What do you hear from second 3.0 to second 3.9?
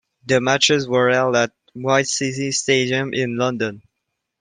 in London.